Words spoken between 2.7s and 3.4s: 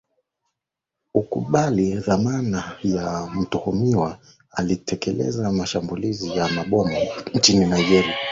ya